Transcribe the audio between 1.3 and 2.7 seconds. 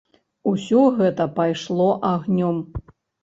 пайшло агнём.